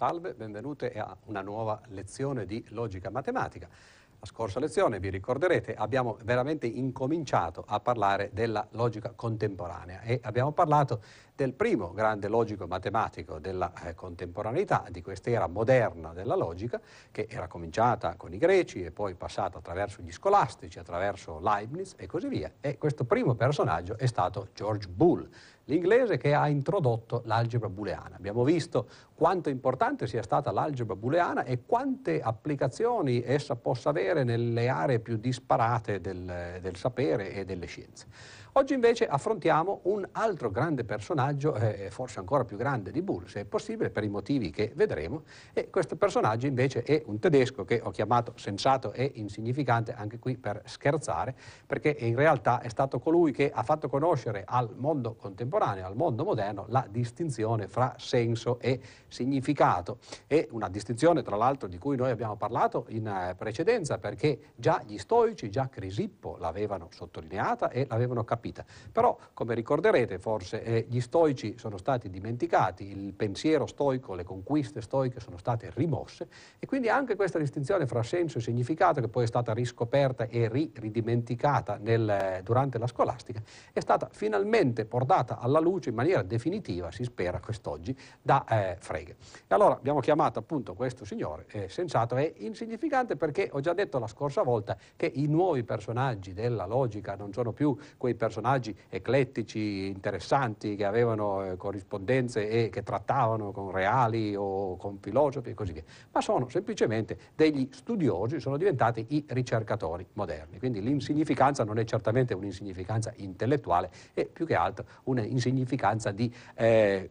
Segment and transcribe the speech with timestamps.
[0.00, 3.68] Salve, benvenute a una nuova lezione di logica matematica.
[3.68, 10.52] La scorsa lezione, vi ricorderete, abbiamo veramente incominciato a parlare della logica contemporanea e abbiamo
[10.52, 11.02] parlato
[11.34, 16.80] del primo grande logico matematico della eh, contemporaneità, di quest'era moderna della logica,
[17.10, 22.06] che era cominciata con i greci e poi passata attraverso gli scolastici, attraverso Leibniz e
[22.06, 22.50] così via.
[22.60, 25.28] E questo primo personaggio è stato George Boole,
[25.70, 28.16] l'inglese che ha introdotto l'algebra booleana.
[28.16, 34.68] Abbiamo visto quanto importante sia stata l'algebra booleana e quante applicazioni essa possa avere nelle
[34.68, 38.06] aree più disparate del, del sapere e delle scienze.
[38.54, 43.42] Oggi invece affrontiamo un altro grande personaggio, eh, forse ancora più grande di Bull, se
[43.42, 47.80] è possibile, per i motivi che vedremo, e questo personaggio invece è un tedesco che
[47.80, 51.32] ho chiamato sensato e insignificante, anche qui per scherzare,
[51.64, 56.24] perché in realtà è stato colui che ha fatto conoscere al mondo contemporaneo, al mondo
[56.24, 59.98] moderno, la distinzione fra senso e significato.
[60.26, 64.82] È una distinzione, tra l'altro, di cui noi abbiamo parlato in eh, precedenza, perché già
[64.84, 68.64] gli stoici, già Crisippo l'avevano sottolineata e l'avevano capita capita.
[68.90, 74.80] Però, come ricorderete, forse eh, gli stoici sono stati dimenticati, il pensiero stoico, le conquiste
[74.80, 79.24] stoiche sono state rimosse e quindi anche questa distinzione fra senso e significato, che poi
[79.24, 85.60] è stata riscoperta e ri ridimenticata nel, durante la scolastica, è stata finalmente portata alla
[85.60, 89.16] luce in maniera definitiva, si spera quest'oggi, da eh, Frege.
[89.46, 93.98] E allora abbiamo chiamato appunto questo signore, eh, sensato e insignificante perché ho già detto
[93.98, 98.74] la scorsa volta che i nuovi personaggi della logica non sono più quei personaggi personaggi
[98.88, 105.54] eclettici, interessanti, che avevano eh, corrispondenze e che trattavano con reali o con filosofi e
[105.54, 110.60] così via, ma sono semplicemente degli studiosi, sono diventati i ricercatori moderni.
[110.60, 116.32] Quindi l'insignificanza non è certamente un'insignificanza intellettuale, è più che altro un'insignificanza di...
[116.54, 117.10] Eh,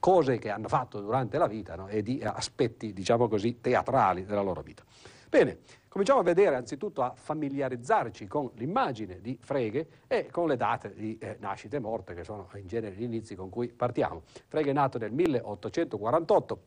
[0.00, 1.88] cose che hanno fatto durante la vita no?
[1.88, 4.84] e di aspetti, diciamo così, teatrali della loro vita.
[5.28, 5.58] Bene,
[5.88, 11.18] cominciamo a vedere anzitutto a familiarizzarci con l'immagine di Frege e con le date di
[11.18, 14.22] eh, nascita e morte che sono in genere gli inizi con cui partiamo.
[14.46, 16.60] Frege è nato nel 1848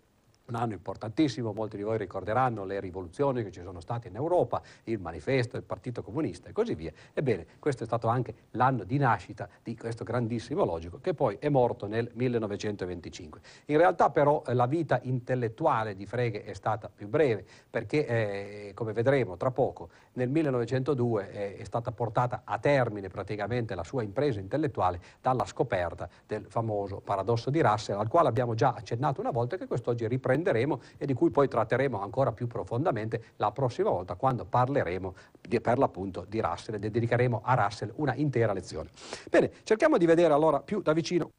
[0.51, 4.61] un anno importantissimo, molti di voi ricorderanno le rivoluzioni che ci sono state in Europa,
[4.83, 6.91] il manifesto del Partito Comunista e così via.
[7.13, 11.49] Ebbene, questo è stato anche l'anno di nascita di questo grandissimo logico che poi è
[11.49, 13.39] morto nel 1925.
[13.65, 18.71] In realtà però eh, la vita intellettuale di Frege è stata più breve perché, eh,
[18.73, 24.03] come vedremo tra poco, nel 1902 eh, è stata portata a termine praticamente la sua
[24.03, 29.31] impresa intellettuale dalla scoperta del famoso paradosso di Russell, al quale abbiamo già accennato una
[29.31, 30.03] volta che quest'oggi
[30.41, 35.15] riprenderemo prenderemo e di cui poi tratteremo ancora più profondamente la prossima volta quando parleremo
[35.47, 38.89] di, per l'appunto di Russell e dedicheremo a Russell una intera lezione.
[39.29, 41.29] Bene, cerchiamo di vedere allora più da vicino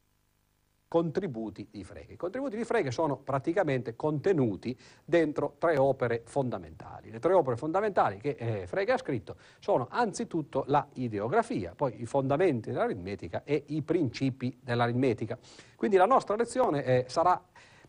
[0.87, 2.13] contributi di Frege.
[2.13, 7.09] I contributi di Frege sono praticamente contenuti dentro tre opere fondamentali.
[7.09, 12.05] Le tre opere fondamentali che eh, Frege ha scritto sono anzitutto la ideografia, poi i
[12.05, 15.35] fondamenti dell'aritmetica e i principi dell'aritmetica.
[15.75, 17.41] Quindi la nostra lezione eh, sarà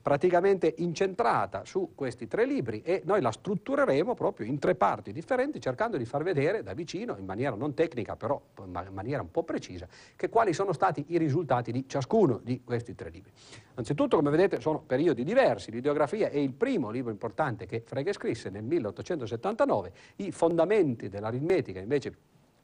[0.04, 5.62] praticamente incentrata su questi tre libri e noi la struttureremo proprio in tre parti differenti
[5.62, 9.44] cercando di far vedere da vicino, in maniera non tecnica però in maniera un po'
[9.44, 13.32] precisa, che quali sono stati i risultati di ciascuno di questi tre libri.
[13.76, 15.70] Anzitutto, come vedete, sono periodi diversi.
[15.70, 22.14] L'ideografia è il primo libro importante che Frege scrisse nel 1879, i fondamenti dell'aritmetica invece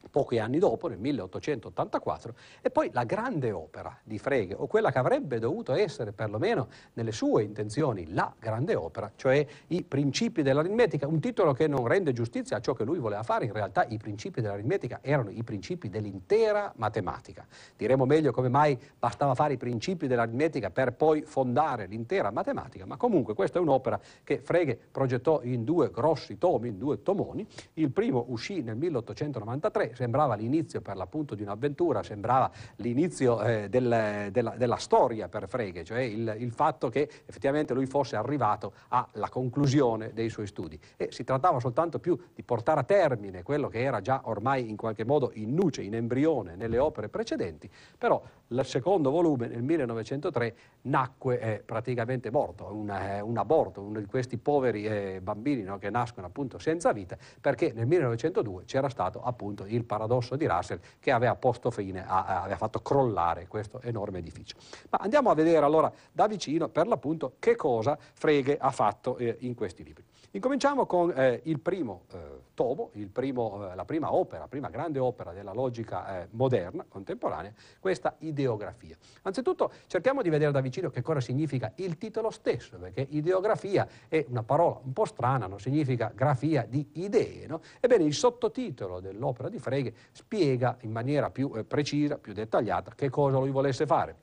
[0.09, 4.97] pochi anni dopo, nel 1884, e poi la grande opera di Frege, o quella che
[4.97, 11.19] avrebbe dovuto essere perlomeno nelle sue intenzioni la grande opera, cioè i principi dell'aritmetica, un
[11.19, 14.41] titolo che non rende giustizia a ciò che lui voleva fare, in realtà i principi
[14.41, 17.45] dell'aritmetica erano i principi dell'intera matematica.
[17.77, 22.97] Diremo meglio come mai bastava fare i principi dell'aritmetica per poi fondare l'intera matematica, ma
[22.97, 27.91] comunque questa è un'opera che Frege progettò in due grossi tomi, in due tomoni, il
[27.91, 34.55] primo uscì nel 1893, sembrava l'inizio per l'appunto di un'avventura, sembrava l'inizio eh, del, della,
[34.57, 40.11] della, storia per Frege, cioè il, il, fatto che effettivamente lui fosse arrivato alla conclusione
[40.13, 40.79] dei suoi studi.
[40.97, 44.75] E si trattava soltanto più di portare a termine quello che era già ormai in
[44.75, 50.55] qualche modo in nuce, in embrione nelle opere precedenti, però il secondo volume nel 1903
[50.83, 55.77] nacque eh, praticamente morto, un, eh, un, aborto, uno di questi poveri eh, bambini no,
[55.77, 60.47] che nascono appunto senza vita, perché nel 1902 c'era stato appunto il il paradosso di
[60.47, 64.55] Russell che aveva posto fine, a, aveva fatto crollare questo enorme edificio.
[64.89, 69.37] Ma andiamo a vedere allora da vicino per l'appunto che cosa Frege ha fatto eh,
[69.39, 70.03] in questi libri.
[70.33, 72.17] Incominciamo con eh, il primo eh,
[72.53, 76.85] tomo, il primo, eh, la prima opera, la prima grande opera della logica eh, moderna,
[76.87, 77.51] contemporanea,
[77.81, 78.95] questa ideografia.
[79.23, 84.25] Anzitutto cerchiamo di vedere da vicino che cosa significa il titolo stesso, perché ideografia è
[84.29, 87.47] una parola un po' strana, non significa grafia di idee.
[87.47, 87.59] No?
[87.81, 93.09] Ebbene, il sottotitolo dell'opera di Frege spiega in maniera più eh, precisa, più dettagliata, che
[93.09, 94.15] cosa lui volesse fare.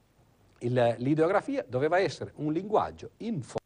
[0.60, 3.56] Il, l'ideografia doveva essere un linguaggio in forma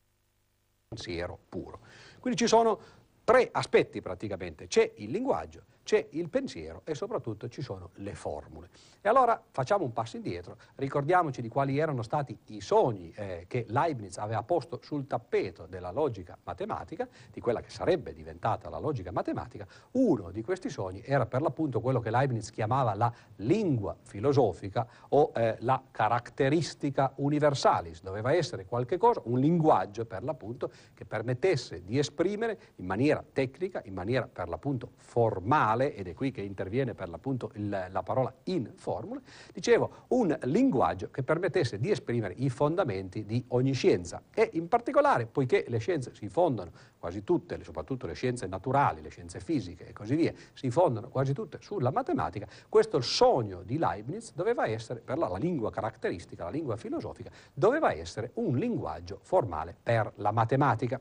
[0.93, 1.81] pensiero puro.
[2.23, 2.79] Quindi ci sono
[3.25, 4.69] tre aspetti praticamente.
[4.69, 8.69] C'è il linguaggio, c'è il pensiero e soprattutto ci sono le formule.
[9.00, 13.67] E allora facciamo un passo indietro, ricordiamoci di quali erano stati i sogni eh, che
[13.69, 19.11] Leibniz aveva posto sul tappeto della logica matematica, di quella che sarebbe diventata la logica
[19.11, 19.67] matematica.
[19.93, 25.32] Uno di questi sogni era per l'appunto quello che Leibniz chiamava la lingua filosofica o
[25.34, 28.02] eh, la caratteristica universalis.
[28.02, 33.82] Doveva essere qualche cosa, un linguaggio per l'appunto che permettesse di esprimere in maniera tecnica,
[33.84, 38.32] in maniera per l'appunto formale, formale, ed è qui che interviene per l'appunto la parola
[38.44, 44.50] in formule, dicevo, un linguaggio che permettesse di esprimere i fondamenti di ogni scienza e
[44.52, 49.40] in particolare, poiché le scienze si fondano quasi tutte, soprattutto le scienze naturali, le scienze
[49.40, 54.67] fisiche e così via, si fondano quasi tutte sulla matematica, questo sogno di Leibniz doveva
[54.67, 60.12] essere, per la, la lingua caratteristica, la lingua filosofica, doveva essere un linguaggio formale per
[60.17, 61.00] la matematica.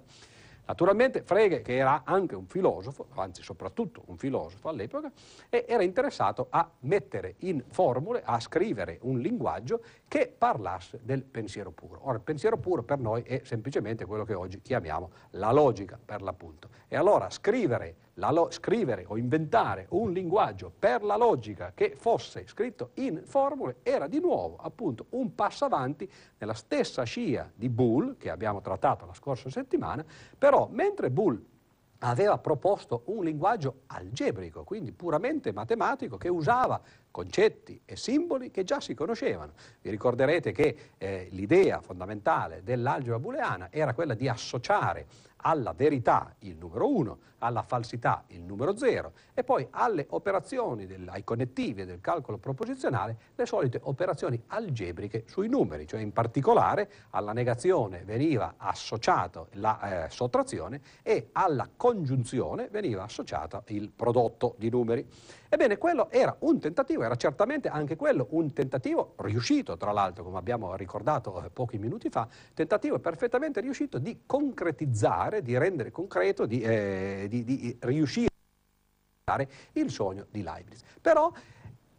[0.72, 5.12] Naturalmente Frege, che era anche un filosofo, anzi soprattutto un filosofo all'epoca,
[5.50, 12.00] era interessato a mettere in formule, a scrivere un linguaggio che parlasse del pensiero puro.
[12.04, 16.22] Ora, il pensiero puro per noi è semplicemente quello che oggi chiamiamo la logica, per
[16.22, 16.70] l'appunto.
[16.88, 17.96] E allora scrivere
[18.50, 24.20] scrivere o inventare un linguaggio per la logica che fosse scritto in formule era di
[24.20, 29.50] nuovo appunto un passo avanti nella stessa scia di Boole che abbiamo trattato la scorsa
[29.50, 30.06] settimana,
[30.38, 31.50] però mentre Boole
[32.04, 38.80] aveva proposto un linguaggio algebrico, quindi puramente matematico, che usava concetti e simboli che già
[38.80, 39.54] si conoscevano.
[39.82, 45.06] Vi ricorderete che eh, l'idea fondamentale dell'algebra booleana era quella di associare
[45.42, 51.08] alla verità il numero 1, alla falsità il numero 0 e poi alle operazioni, del,
[51.08, 57.34] ai connettivi del calcolo proposizionale le solite operazioni algebriche sui numeri, cioè in particolare alla
[57.34, 65.08] negazione veniva associata la eh, sottrazione e alla congiunzione veniva associata il prodotto di numeri.
[65.50, 70.38] Ebbene, quello era un tentativo, era certamente anche quello un tentativo riuscito, tra l'altro, come
[70.38, 76.62] abbiamo ricordato eh, pochi minuti fa, tentativo perfettamente riuscito di concretizzare, di rendere concreto, di,
[76.62, 80.82] eh, di, di riuscire a dare il sogno di Leibniz.
[81.02, 81.32] Però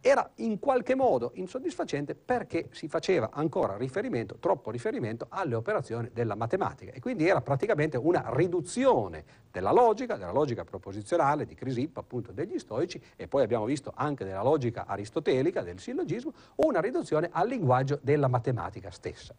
[0.05, 6.35] era in qualche modo insoddisfacente perché si faceva ancora riferimento, troppo riferimento alle operazioni della
[6.35, 12.33] matematica e quindi era praticamente una riduzione della logica, della logica proposizionale di Crisip, appunto
[12.33, 17.47] degli stoici e poi abbiamo visto anche della logica aristotelica, del sillogismo, una riduzione al
[17.47, 19.33] linguaggio della matematica stessa.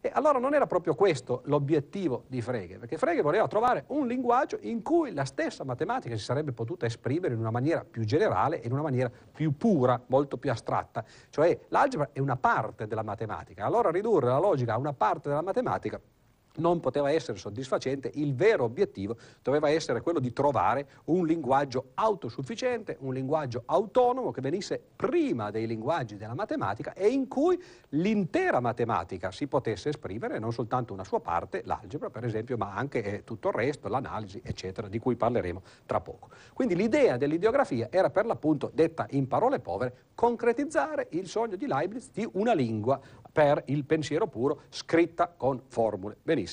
[0.00, 4.58] E allora non era proprio questo l'obiettivo di Frege, perché Frege voleva trovare un linguaggio
[4.60, 8.66] in cui la stessa matematica si sarebbe potuta esprimere in una maniera più generale e
[8.66, 11.04] in una maniera più pura, molto più astratta.
[11.30, 15.42] Cioè l'algebra è una parte della matematica, allora ridurre la logica a una parte della
[15.42, 16.00] matematica
[16.58, 22.96] non poteva essere soddisfacente, il vero obiettivo doveva essere quello di trovare un linguaggio autosufficiente,
[23.00, 27.60] un linguaggio autonomo che venisse prima dei linguaggi della matematica e in cui
[27.90, 33.02] l'intera matematica si potesse esprimere, non soltanto una sua parte, l'algebra per esempio, ma anche
[33.02, 36.28] eh, tutto il resto, l'analisi, eccetera, di cui parleremo tra poco.
[36.52, 42.10] Quindi l'idea dell'ideografia era per l'appunto, detta in parole povere, concretizzare il sogno di Leibniz
[42.10, 43.00] di una lingua
[43.30, 46.16] per il pensiero puro scritta con formule.
[46.22, 46.47] Benissimo.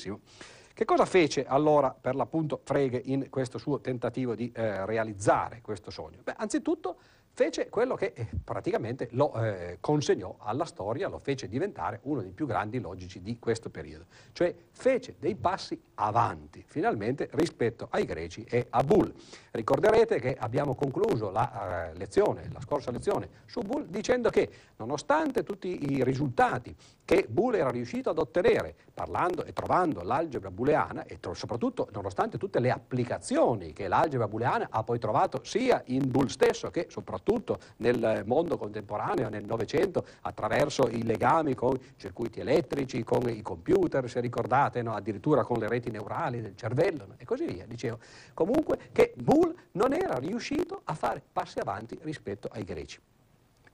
[0.76, 5.90] Che cosa fece allora per l'appunto Frege in questo suo tentativo di eh, realizzare questo
[5.90, 6.18] sogno?
[6.22, 6.98] Beh, anzitutto
[7.36, 12.32] fece quello che eh, praticamente lo eh, consegnò alla storia, lo fece diventare uno dei
[12.32, 18.44] più grandi logici di questo periodo, cioè fece dei passi avanti finalmente rispetto ai greci
[18.48, 19.12] e a Bull.
[19.50, 25.42] Ricorderete che abbiamo concluso la uh, lezione, la scorsa lezione su Bull dicendo che nonostante
[25.42, 26.74] tutti i risultati
[27.06, 32.36] che Bull era riuscito ad ottenere parlando e trovando l'algebra booleana e tro- soprattutto nonostante
[32.36, 37.60] tutte le applicazioni che l'algebra booleana ha poi trovato sia in Bull stesso che soprattutto
[37.76, 44.18] nel mondo contemporaneo, nel Novecento, attraverso i legami con circuiti elettrici, con i computer, se
[44.18, 44.94] ricordate, no?
[44.94, 47.14] addirittura con le reti neurali del cervello no?
[47.18, 47.66] e così via.
[47.66, 48.00] Dicevo
[48.34, 52.98] comunque che Bull non era riuscito a fare passi avanti rispetto ai greci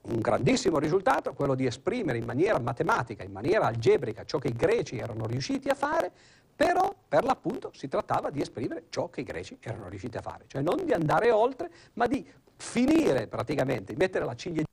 [0.03, 4.55] un grandissimo risultato, quello di esprimere in maniera matematica, in maniera algebrica, ciò che i
[4.55, 6.11] greci erano riusciti a fare,
[6.55, 10.43] Però per l'appunto si trattava di esprimere ciò che i greci erano riusciti a fare,
[10.47, 14.67] cioè non di andare oltre, ma di finire praticamente, mettere la ciliegina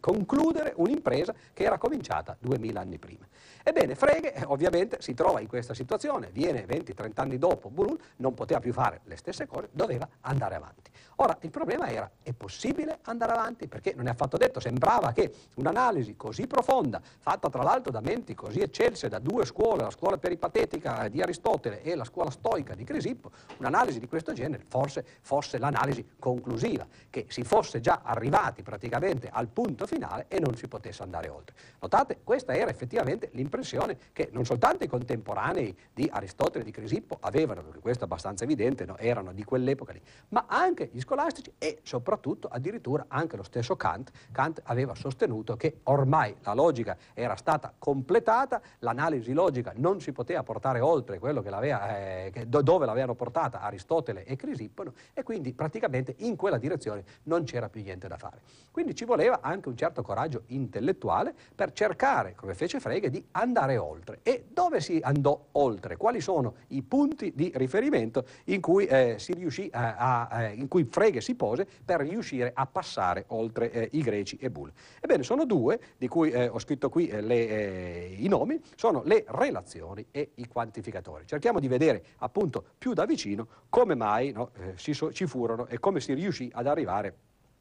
[0.00, 3.26] concludere un'impresa che era cominciata 2000 anni prima.
[3.62, 8.34] Ebbene, Frege eh, ovviamente si trova in questa situazione, viene 20-30 anni dopo Bulun, non
[8.34, 10.90] poteva più fare le stesse cose, doveva andare avanti.
[11.16, 13.68] Ora, il problema era, è possibile andare avanti?
[13.68, 18.34] Perché non è affatto detto, sembrava che un'analisi così profonda, fatta tra l'altro da menti
[18.34, 22.84] così eccelse, da due scuole, la scuola peripatetica di Aristotele e la scuola stoica di
[22.84, 29.30] Crisippo, un'analisi di questo genere forse fosse l'analisi conclusiva, che si fosse già arrivati praticamente
[29.32, 31.56] al punto finale e non si potesse andare oltre.
[31.80, 37.16] Notate, questa era effettivamente l'impressione che non soltanto i contemporanei di Aristotele e di Crisippo
[37.20, 38.98] avevano, perché questo è abbastanza evidente, no?
[38.98, 44.10] erano di quell'epoca lì, ma anche gli scolastici e soprattutto addirittura anche lo stesso Kant.
[44.30, 50.42] Kant aveva sostenuto che ormai la logica era stata completata, l'analisi logica non si poteva
[50.42, 56.14] portare oltre quello che eh, che, dove l'avevano portata Aristotele e Crisippono e quindi praticamente
[56.18, 58.40] in quella direzione non c'era più niente da fare.
[58.70, 63.76] Quindi ci voleva anche un certo coraggio intellettuale per cercare, come fece Frege, di andare
[63.76, 64.20] oltre.
[64.22, 65.96] E dove si andò oltre?
[65.96, 70.68] Quali sono i punti di riferimento in cui eh, si riuscì a, a, eh, in
[70.68, 74.72] cui Frege si pose per riuscire a passare oltre eh, i greci e Bull.
[75.00, 79.02] Ebbene, sono due, di cui eh, ho scritto qui eh, le, eh, i nomi, sono
[79.04, 81.26] le relazioni e i quantificatori.
[81.26, 85.78] Cerchiamo di vedere appunto più da vicino come mai no, eh, so, ci furono e
[85.78, 87.16] come si riuscì ad arrivare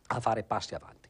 [0.08, 1.05] a fare passi avanti.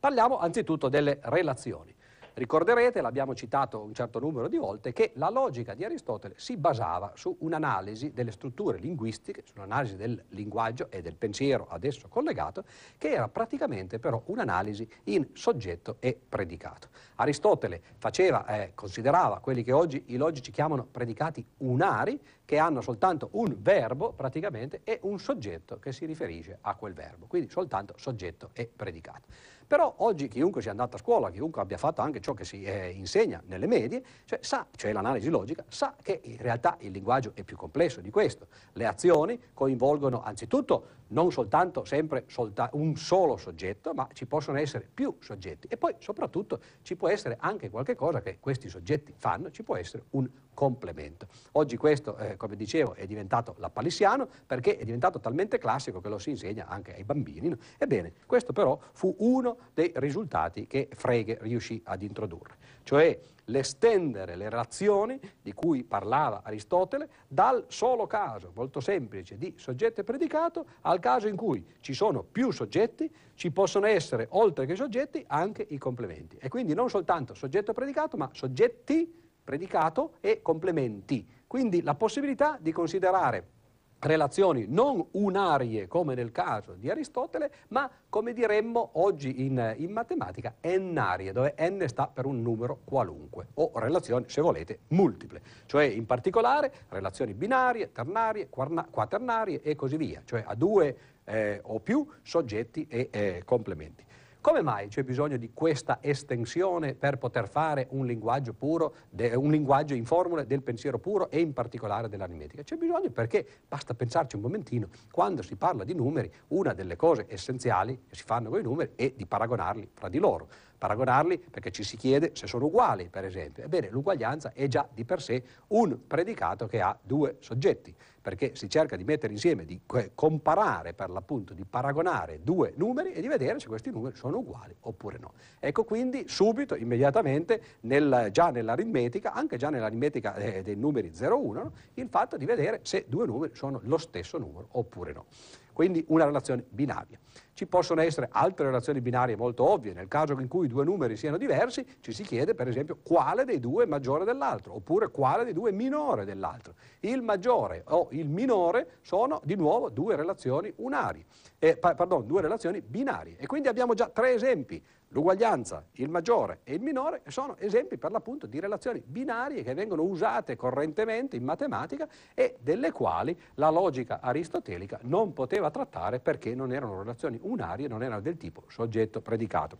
[0.00, 1.94] Parliamo anzitutto delle relazioni.
[2.32, 7.12] Ricorderete, l'abbiamo citato un certo numero di volte, che la logica di Aristotele si basava
[7.16, 12.64] su un'analisi delle strutture linguistiche, su un'analisi del linguaggio e del pensiero ad esso collegato,
[12.96, 16.88] che era praticamente però un'analisi in soggetto e predicato.
[17.16, 23.28] Aristotele faceva, eh, considerava quelli che oggi i logici chiamano predicati unari, che hanno soltanto
[23.32, 28.48] un verbo praticamente e un soggetto che si riferisce a quel verbo, quindi soltanto soggetto
[28.54, 29.58] e predicato.
[29.70, 32.88] Però oggi chiunque sia andato a scuola, chiunque abbia fatto anche ciò che si eh,
[32.88, 37.44] insegna nelle medie, cioè sa, cioè l'analisi logica, sa che in realtà il linguaggio è
[37.44, 38.48] più complesso di questo.
[38.72, 44.88] Le azioni coinvolgono anzitutto non soltanto sempre solta- un solo soggetto, ma ci possono essere
[44.92, 49.50] più soggetti e poi soprattutto ci può essere anche qualche cosa che questi soggetti fanno,
[49.50, 51.26] ci può essere un complemento.
[51.52, 56.18] Oggi questo, eh, come dicevo, è diventato l'appalissiano perché è diventato talmente classico che lo
[56.18, 57.48] si insegna anche ai bambini.
[57.48, 57.56] No?
[57.78, 64.48] Ebbene, questo però fu uno dei risultati che Frege riuscì ad introdurre, cioè l'estendere le
[64.48, 71.00] relazioni di cui parlava Aristotele dal solo caso molto semplice di soggetto e predicato al
[71.00, 75.78] caso in cui ci sono più soggetti, ci possono essere oltre che soggetti anche i
[75.78, 79.12] complementi e quindi non soltanto soggetto e predicato ma soggetti,
[79.42, 81.26] predicato e complementi.
[81.46, 83.58] Quindi la possibilità di considerare
[84.00, 90.54] relazioni non unarie come nel caso di Aristotele, ma come diremmo oggi in, in, matematica,
[90.62, 96.06] n-arie, dove n sta per un numero qualunque, o relazioni, se volete, multiple, cioè in
[96.06, 102.86] particolare relazioni binarie, ternarie, quaternarie e così via, cioè a due eh, o più soggetti
[102.88, 104.04] e eh, complementi.
[104.42, 109.50] Come mai c'è bisogno di questa estensione per poter fare un linguaggio puro, de, un
[109.50, 112.62] linguaggio in formule del pensiero puro e in particolare dell'aritmetica?
[112.62, 117.26] C'è bisogno perché, basta pensarci un momentino, quando si parla di numeri, una delle cose
[117.28, 120.48] essenziali che si fanno con i numeri è di paragonarli fra di loro
[120.80, 123.62] paragonarli perché ci si chiede se sono uguali, per esempio.
[123.62, 128.68] Ebbene, l'uguaglianza è già di per sé un predicato che ha due soggetti, perché si
[128.70, 129.82] cerca di mettere insieme, di
[130.14, 134.74] comparare per l'appunto, di paragonare due numeri e di vedere se questi numeri sono uguali
[134.80, 135.34] oppure no.
[135.58, 141.72] Ecco quindi subito, immediatamente, nel, già nell'aritmetica, anche già nell'aritmetica eh, dei numeri 0-1, no?
[141.94, 145.26] il fatto di vedere se due numeri sono lo stesso numero oppure no.
[145.74, 147.18] Quindi una relazione binaria.
[147.60, 151.36] Ci possono essere altre relazioni binarie molto ovvie, nel caso in cui due numeri siano
[151.36, 155.52] diversi ci si chiede per esempio quale dei due è maggiore dell'altro oppure quale dei
[155.52, 156.72] due è minore dell'altro.
[157.00, 161.22] Il maggiore o il minore sono di nuovo due relazioni unari,
[161.58, 163.36] eh, pardon, due relazioni binarie.
[163.36, 164.82] E quindi abbiamo già tre esempi.
[165.12, 170.02] L'uguaglianza, il maggiore e il minore sono esempi per l'appunto di relazioni binarie che vengono
[170.02, 176.72] usate correntemente in matematica e delle quali la logica aristotelica non poteva trattare perché non
[176.72, 179.78] erano relazioni unarie, non erano del tipo soggetto-predicato.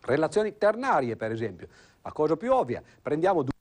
[0.00, 1.68] Relazioni ternarie, per esempio,
[2.02, 3.54] la cosa più ovvia, prendiamo due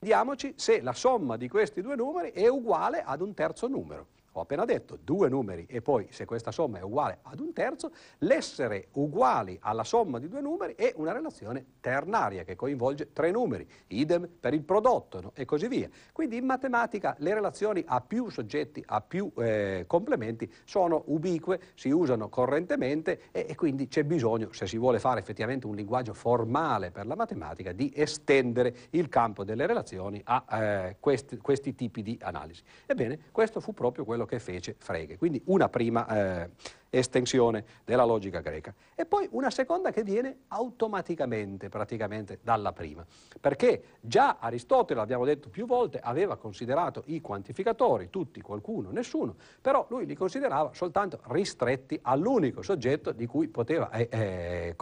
[0.00, 4.06] Vediamoci se la somma di questi due numeri è uguale ad un terzo numero.
[4.38, 7.90] Ho appena detto, due numeri e poi se questa somma è uguale ad un terzo,
[8.18, 13.68] l'essere uguali alla somma di due numeri è una relazione ternaria che coinvolge tre numeri,
[13.88, 15.32] idem per il prodotto no?
[15.34, 15.88] e così via.
[16.12, 21.90] Quindi in matematica le relazioni a più soggetti, a più eh, complementi sono ubique, si
[21.90, 26.90] usano correntemente e, e quindi c'è bisogno, se si vuole fare effettivamente un linguaggio formale
[26.90, 32.18] per la matematica, di estendere il campo delle relazioni a eh, questi, questi, tipi di
[32.20, 32.62] analisi.
[32.86, 36.06] Ebbene, questo fu proprio quello che fece Frege, quindi una prima
[36.44, 36.50] eh,
[36.90, 38.74] estensione della logica greca.
[38.94, 43.04] E poi una seconda che viene automaticamente, praticamente, dalla prima.
[43.40, 49.86] Perché già Aristotele, l'abbiamo detto più volte, aveva considerato i quantificatori, tutti, qualcuno, nessuno, però
[49.90, 54.76] lui li considerava soltanto ristretti all'unico soggetto di cui, eh, eh,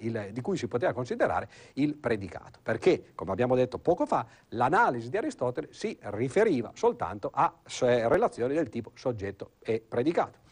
[0.00, 2.58] il, di cui si poteva considerare il predicato.
[2.62, 8.68] Perché, come abbiamo detto poco fa, l'analisi di Aristotele si riferiva soltanto a relazioni del
[8.68, 10.43] tipo soggetto e predicato.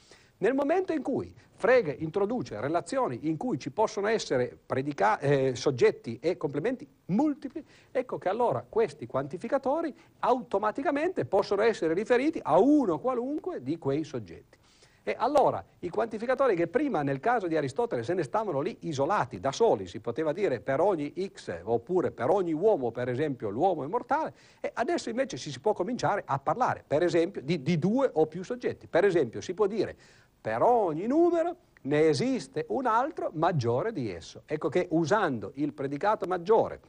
[0.43, 6.19] Nel momento in cui Frege introduce relazioni in cui ci possono essere predica- eh, soggetti
[6.21, 13.63] e complementi multipli, ecco che allora questi quantificatori automaticamente possono essere riferiti a uno qualunque
[13.63, 14.59] di quei soggetti.
[15.05, 19.41] E allora i quantificatori che prima nel caso di Aristotele se ne stavano lì isolati,
[19.41, 23.83] da soli, si poteva dire per ogni x oppure per ogni uomo, per esempio l'uomo
[23.83, 28.11] è mortale, e adesso invece si, può cominciare a parlare, per esempio, di, di due
[28.13, 28.87] o più soggetti.
[28.87, 29.97] Per esempio si può dire
[30.43, 34.43] per ogni numero ne esiste un altro maggiore di esso.
[34.45, 36.81] Ecco che usando il predicato maggiore,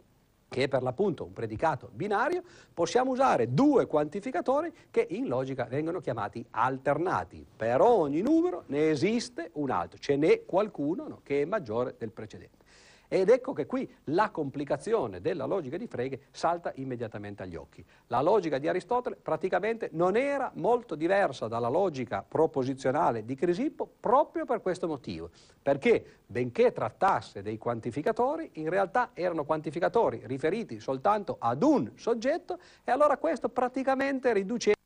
[0.50, 2.44] che è per l'appunto un predicato binario,
[2.74, 7.46] possiamo usare due quantificatori che in logica vengono chiamati alternati.
[7.56, 12.12] Per ogni numero ne esiste un altro, ce n'è qualcuno no, che è maggiore del
[12.12, 12.63] precedente.
[13.08, 17.84] Ed ecco che qui la complicazione della logica di Frege salta immediatamente agli occhi.
[18.08, 24.46] La logica di Aristotele praticamente non era molto diversa dalla logica proposizionale di Crisippo proprio
[24.46, 25.30] per questo motivo,
[25.62, 32.92] perché benché trattasse dei quantificatori, in realtà erano quantificatori riferiti soltanto ad un soggetto e
[32.92, 34.82] allora questo praticamente riduceva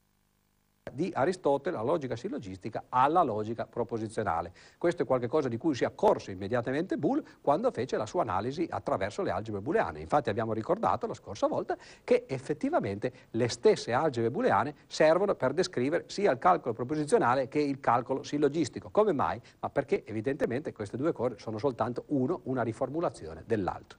[0.94, 4.52] di Aristotele, la logica sillogistica, alla logica proposizionale.
[4.78, 9.22] Questo è qualcosa di cui si accorse immediatamente Boole quando fece la sua analisi attraverso
[9.22, 10.00] le algebre booleane.
[10.00, 16.06] Infatti abbiamo ricordato la scorsa volta che effettivamente le stesse algebre booleane servono per descrivere
[16.08, 18.90] sia il calcolo proposizionale che il calcolo sillogistico.
[18.90, 19.42] Come mai?
[19.60, 23.98] Ma perché evidentemente queste due cose sono soltanto uno, una riformulazione dell'altro.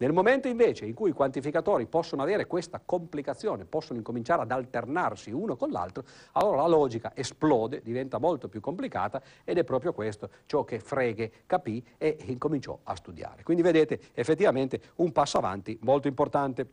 [0.00, 5.30] Nel momento invece in cui i quantificatori possono avere questa complicazione, possono incominciare ad alternarsi
[5.30, 10.30] uno con l'altro, allora la logica esplode, diventa molto più complicata ed è proprio questo
[10.46, 13.42] ciò che Frege capì e incominciò a studiare.
[13.42, 16.66] Quindi vedete effettivamente un passo avanti molto importante.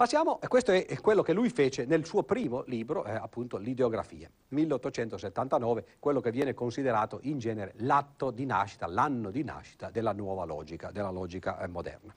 [0.00, 5.84] Passiamo, questo è quello che lui fece nel suo primo libro, eh, appunto L'ideografia, 1879,
[5.98, 10.90] quello che viene considerato in genere l'atto di nascita, l'anno di nascita della nuova logica,
[10.90, 12.14] della logica eh, moderna.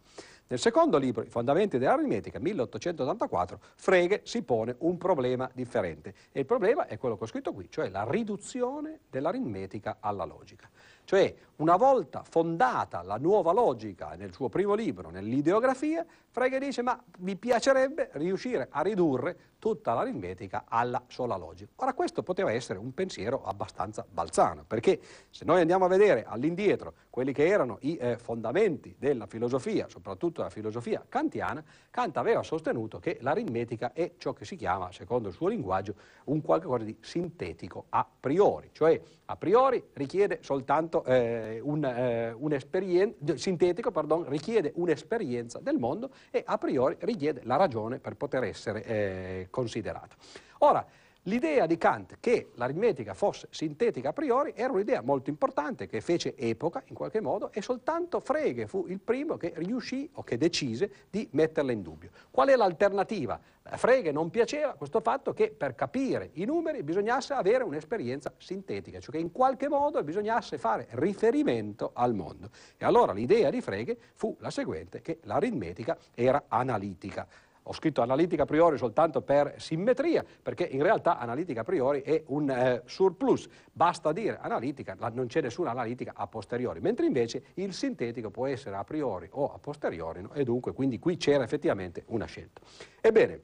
[0.48, 6.14] Nel secondo libro, I fondamenti dell'aritmetica, 1884, Frege si pone un problema differente.
[6.32, 10.70] E il problema è quello che ho scritto qui, cioè la riduzione dell'aritmetica alla logica.
[11.04, 17.02] Cioè, una volta fondata la nuova logica nel suo primo libro, nell'ideografia, Frege dice ma
[17.20, 21.72] mi piacerebbe riuscire a ridurre tutta l'aritmetica alla sola logica.
[21.78, 25.00] Ora questo poteva essere un pensiero abbastanza balzano, perché
[25.30, 30.42] se noi andiamo a vedere all'indietro quelli che erano i eh, fondamenti della filosofia, soprattutto
[30.42, 35.34] della filosofia kantiana, Kant aveva sostenuto che l'aritmetica è ciò che si chiama, secondo il
[35.34, 35.96] suo linguaggio,
[36.26, 43.38] un qualcosa di sintetico a priori, cioè a priori richiede soltanto eh, un, eh, un'esperienza,
[43.38, 48.84] sintetico, pardon, richiede un'esperienza del mondo e a priori richiede la ragione per poter essere
[48.84, 50.16] eh, considerato.
[50.60, 50.86] Ora,
[51.28, 56.36] L'idea di Kant che l'aritmetica fosse sintetica a priori era un'idea molto importante che fece
[56.36, 60.92] epoca in qualche modo e soltanto Frege fu il primo che riuscì o che decise
[61.10, 62.10] di metterla in dubbio.
[62.30, 63.40] Qual è l'alternativa?
[63.64, 69.00] A Frege non piaceva questo fatto che per capire i numeri bisognasse avere un'esperienza sintetica,
[69.00, 72.50] cioè che in qualche modo bisognasse fare riferimento al mondo.
[72.76, 77.26] E allora l'idea di Frege fu la seguente, che l'aritmetica era analitica.
[77.64, 82.24] Ho scritto analitica a priori soltanto per simmetria, perché in realtà analitica a priori è
[82.28, 83.48] un eh, surplus.
[83.72, 88.76] Basta dire analitica, non c'è nessuna analitica a posteriori, mentre invece il sintetico può essere
[88.76, 90.34] a priori o a posteriori, no?
[90.34, 92.62] e dunque quindi qui c'era effettivamente una scelta.
[93.00, 93.42] Ebbene,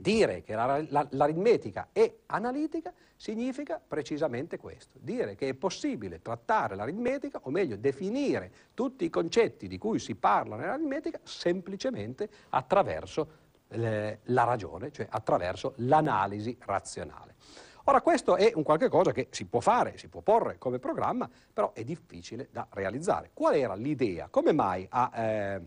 [0.00, 6.74] dire che la, la, l'aritmetica è analitica significa precisamente questo, dire che è possibile trattare
[6.74, 14.44] l'aritmetica, o meglio definire tutti i concetti di cui si parla nell'aritmetica semplicemente attraverso la
[14.44, 17.36] ragione, cioè attraverso l'analisi razionale.
[17.84, 21.28] Ora questo è un qualche cosa che si può fare, si può porre come programma,
[21.52, 23.30] però è difficile da realizzare.
[23.32, 24.28] Qual era l'idea?
[24.28, 25.10] Come mai a...
[25.14, 25.62] Eh,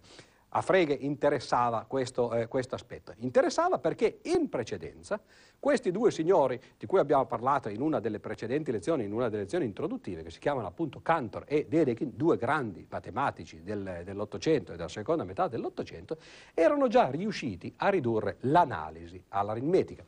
[0.56, 3.13] a Frege interessava questo, eh, questo, aspetto.
[3.18, 5.20] Interessava perché in precedenza
[5.60, 9.44] questi due signori di cui abbiamo parlato in una delle precedenti lezioni, in una delle
[9.44, 14.76] lezioni introduttive, che si chiamano appunto Cantor e Dedekind, due grandi matematici del, dell'Ottocento e
[14.76, 16.18] della seconda metà dell'Ottocento,
[16.54, 20.06] erano già riusciti a ridurre l'analisi all'aritmetica.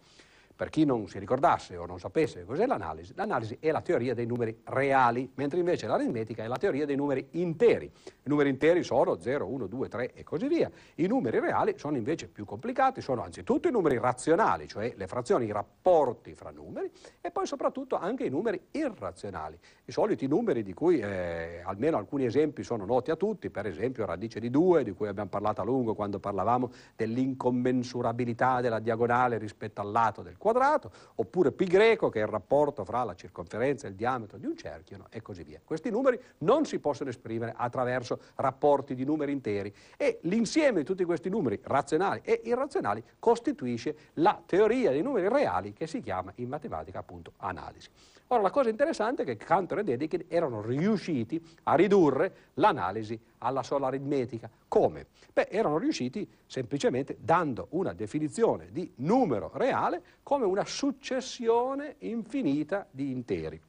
[0.55, 4.25] Per chi non si ricordasse o non sapesse cos'è l'analisi, l'analisi è la teoria dei
[4.25, 7.85] numeri reali, mentre invece l'aritmetica è la teoria dei numeri interi.
[7.85, 10.71] I numeri interi sono 0, 1, 2, 3 e così via.
[10.95, 15.45] I numeri reali sono invece più complicati, sono anzitutto i numeri razionali, cioè le frazioni,
[15.45, 16.89] i rapporti fra numeri,
[17.19, 19.59] e poi soprattutto anche i numeri irrazionali.
[19.83, 24.05] I soliti numeri di cui eh, almeno alcuni esempi sono noti a tutti, per esempio
[24.05, 29.81] radice di 2, di cui abbiamo parlato a lungo quando parlavamo dell'incommensurabilità della diagonale rispetto
[29.81, 33.89] al lato del quadrato, oppure pi greco che è il rapporto fra la circonferenza e
[33.89, 35.07] il diametro di un cerchio no?
[35.09, 35.59] e così via.
[35.65, 41.03] Questi numeri non si possono esprimere attraverso rapporti di numeri interi e l'insieme di tutti
[41.03, 46.47] questi numeri razionali e irrazionali costituisce la teoria dei numeri reali che si chiama in
[46.47, 47.89] matematica appunto analisi.
[48.27, 53.63] Ora la cosa interessante è che Cantor e Dedekind erano riusciti a ridurre l'analisi alla
[53.63, 54.49] sola aritmetica.
[54.67, 55.05] Come?
[55.31, 63.11] Beh, erano riusciti semplicemente dando una definizione di numero reale come una successione infinita di
[63.11, 63.61] interi.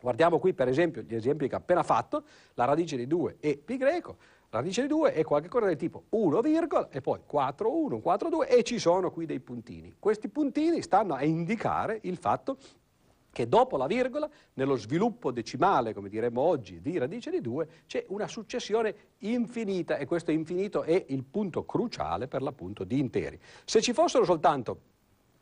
[0.00, 2.22] Guardiamo qui per esempio gli esempi che ho appena fatto,
[2.54, 4.16] la radice di 2 è pi greco,
[4.50, 6.42] la radice di 2 è qualcosa del tipo 1,
[6.90, 9.96] e poi 4, 1, 4, 2 e ci sono qui dei puntini.
[9.98, 12.58] Questi puntini stanno a indicare il fatto
[13.30, 18.04] che dopo la virgola, nello sviluppo decimale, come diremmo oggi, di radice di 2, c'è
[18.08, 23.38] una successione infinita e questo infinito è il punto cruciale per l'appunto di interi.
[23.64, 24.80] Se ci fossero soltanto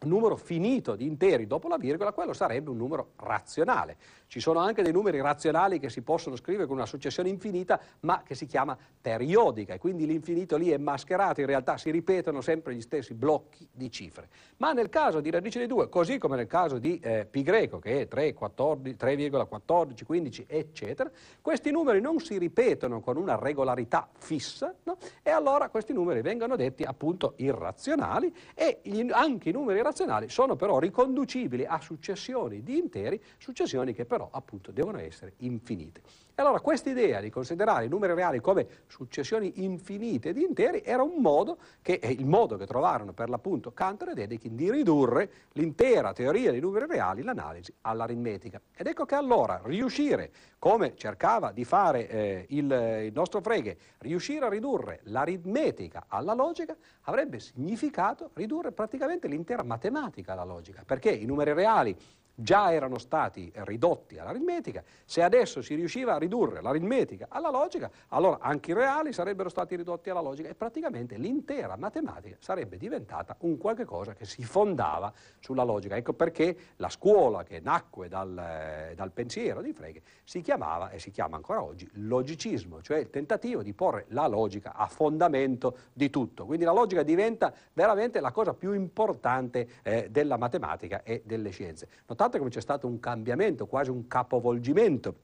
[0.00, 3.96] numero finito di interi dopo la virgola, quello sarebbe un numero razionale.
[4.26, 8.22] Ci sono anche dei numeri razionali che si possono scrivere con una successione infinita, ma
[8.24, 12.74] che si chiama periodica e quindi l'infinito lì è mascherato, in realtà si ripetono sempre
[12.74, 14.28] gli stessi blocchi di cifre.
[14.58, 17.78] Ma nel caso di radice di 2, così come nel caso di eh, pi greco,
[17.78, 24.98] che è 3,14, 15, eccetera, questi numeri non si ripetono con una regolarità fissa no?
[25.22, 30.56] e allora questi numeri vengono detti appunto irrazionali e gli, anche i numeri razionali sono
[30.56, 36.02] però riconducibili a successioni di interi, successioni che però appunto devono essere infinite.
[36.38, 41.02] E allora questa idea di considerare i numeri reali come successioni infinite di interi era
[41.02, 45.30] un modo che è il modo che trovarono per l'appunto Cantor e Dedekind di ridurre
[45.52, 48.60] l'intera teoria dei numeri reali, l'analisi, all'aritmetica.
[48.76, 52.70] Ed ecco che allora riuscire, come cercava di fare eh, il,
[53.06, 60.32] il nostro Frege, riuscire a ridurre l'aritmetica alla logica avrebbe significato ridurre praticamente l'intera matematica
[60.32, 61.96] alla logica, perché i numeri reali
[62.36, 68.38] già erano stati ridotti all'aritmetica, se adesso si riusciva a ridurre l'aritmetica alla logica, allora
[68.40, 73.56] anche i reali sarebbero stati ridotti alla logica e praticamente l'intera matematica sarebbe diventata un
[73.56, 75.96] qualche cosa che si fondava sulla logica.
[75.96, 80.98] Ecco perché la scuola che nacque dal, eh, dal pensiero di Frege si chiamava e
[80.98, 86.10] si chiama ancora oggi logicismo, cioè il tentativo di porre la logica a fondamento di
[86.10, 86.44] tutto.
[86.44, 91.88] Quindi la logica diventa veramente la cosa più importante eh, della matematica e delle scienze.
[92.06, 95.14] Notate Notate come c'è stato un cambiamento, quasi un capovolgimento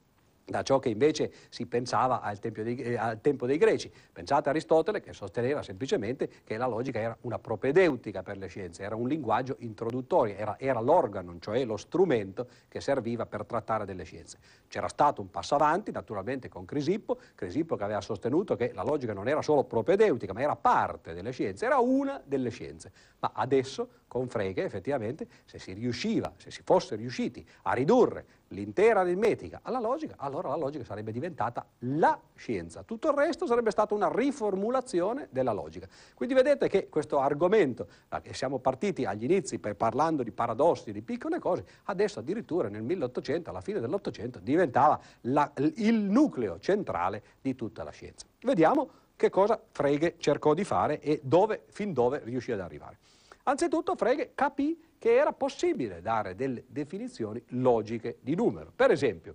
[0.52, 3.90] da ciò che invece si pensava al, dei, eh, al, tempo dei greci.
[4.12, 8.82] Pensate a Aristotele che sosteneva semplicemente che la logica era una propedeutica per le scienze,
[8.82, 14.04] era un linguaggio introduttorio, era, era l'organo, cioè lo strumento che serviva per trattare delle
[14.04, 14.38] scienze.
[14.68, 19.12] C'era stato un passo avanti, naturalmente con Crisippo, Crisippo che aveva sostenuto che la logica
[19.12, 22.92] non era solo propedeutica, ma era parte delle scienze, era una delle scienze.
[23.20, 29.00] Ma adesso, con Frege, effettivamente, se si riusciva, se si fosse riusciti a ridurre l'intera
[29.00, 32.82] aritmetica alla logica, allora la logica sarebbe diventata la scienza.
[32.82, 35.88] Tutto il resto sarebbe stata una riformulazione della logica.
[36.14, 37.86] Quindi vedete che questo argomento,
[38.22, 42.82] che siamo partiti agli inizi per, parlando di paradossi, di piccole cose, adesso addirittura nel
[42.82, 48.26] 1800, alla fine dell'Ottocento, diventava la, il nucleo centrale di tutta la scienza.
[48.40, 52.98] Vediamo che cosa Frege cercò di fare e dove, fin dove riuscì ad arrivare.
[53.44, 58.70] Anzitutto Frege capì che era possibile dare delle definizioni logiche di numero.
[58.72, 59.34] Per esempio,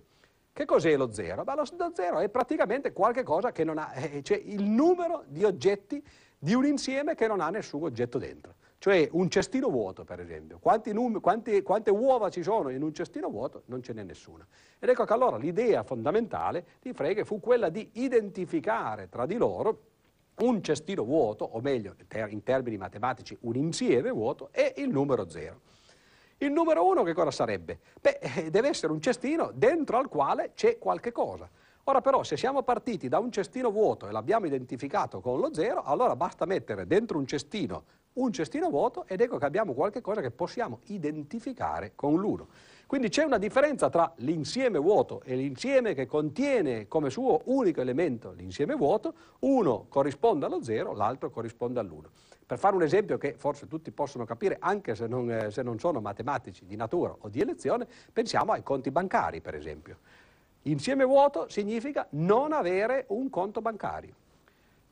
[0.50, 1.44] che cos'è lo zero?
[1.44, 5.44] Beh, lo zero è praticamente qualche cosa che non ha, eh, cioè il numero di
[5.44, 6.02] oggetti
[6.38, 8.54] di un insieme che non ha nessun oggetto dentro.
[8.78, 10.58] Cioè un cestino vuoto, per esempio.
[10.86, 13.64] Num- quanti, quante uova ci sono in un cestino vuoto?
[13.66, 14.46] Non ce n'è nessuna.
[14.78, 19.80] Ed ecco che allora l'idea fondamentale di Frege fu quella di identificare tra di loro
[20.40, 21.94] un cestino vuoto, o meglio
[22.28, 25.60] in termini matematici un insieme vuoto, è il numero zero.
[26.38, 27.80] Il numero uno che cosa sarebbe?
[28.00, 31.48] Beh, eh, deve essere un cestino dentro al quale c'è qualche cosa.
[31.84, 35.82] Ora però se siamo partiti da un cestino vuoto e l'abbiamo identificato con lo zero,
[35.82, 37.84] allora basta mettere dentro un cestino
[38.18, 42.44] un cestino vuoto ed ecco che abbiamo qualche cosa che possiamo identificare con l'1.
[42.88, 48.32] Quindi c'è una differenza tra l'insieme vuoto e l'insieme che contiene come suo unico elemento
[48.32, 52.06] l'insieme vuoto, uno corrisponde allo 0, l'altro corrisponde all'1.
[52.46, 55.78] Per fare un esempio che forse tutti possono capire, anche se non, eh, se non
[55.78, 59.98] sono matematici di natura o di elezione, pensiamo ai conti bancari, per esempio.
[60.62, 64.14] Insieme vuoto significa non avere un conto bancario.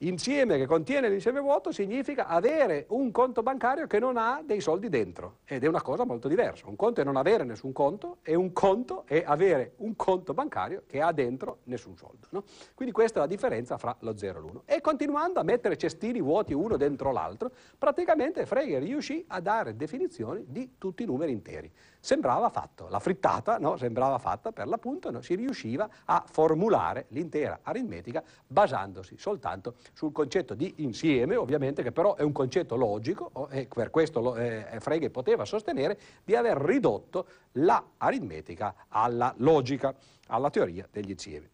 [0.01, 4.91] Insieme che contiene l'insieme vuoto significa avere un conto bancario che non ha dei soldi
[4.91, 6.69] dentro ed è una cosa molto diversa.
[6.69, 10.83] Un conto è non avere nessun conto e un conto è avere un conto bancario
[10.87, 12.27] che ha dentro nessun soldo.
[12.29, 12.45] No?
[12.75, 14.61] Quindi questa è la differenza fra lo 0 e l'1.
[14.67, 20.45] E continuando a mettere cestini vuoti uno dentro l'altro, praticamente Frege riuscì a dare definizioni
[20.47, 21.73] di tutti i numeri interi.
[22.07, 23.77] Sembrava fatto, la frittata no?
[23.77, 25.23] sembrava fatta per l'appunto, no?
[25.23, 32.15] si riusciva a formulare l'intera aritmetica basandosi soltanto sul concetto di insieme, ovviamente, che però
[32.15, 37.85] è un concetto logico, e per questo eh, Frege poteva sostenere di aver ridotto la
[37.97, 39.93] aritmetica alla logica,
[40.29, 41.51] alla teoria degli insiemi.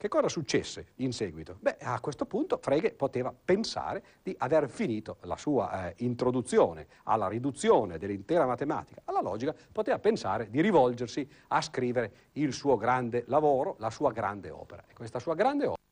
[0.00, 1.56] Che cosa successe in seguito?
[1.58, 7.26] Beh, a questo punto Frege poteva pensare di aver finito la sua eh, introduzione alla
[7.26, 13.74] riduzione dell'intera matematica alla logica, poteva pensare di rivolgersi a scrivere il suo grande lavoro,
[13.80, 14.84] la sua grande opera.
[14.86, 15.82] E questa sua grande opera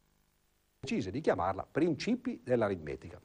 [0.78, 3.20] decise di chiamarla Principi dell'aritmetica.